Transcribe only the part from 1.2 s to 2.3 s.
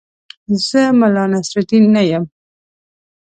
نصرالدین نه یم.